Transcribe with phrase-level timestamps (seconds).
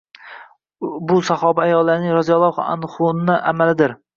[1.11, 3.99] Bu sahobiya ayollarning roziyallohu anhunna amalidir